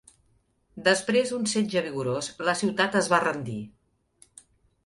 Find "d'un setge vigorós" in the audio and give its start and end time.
1.33-2.31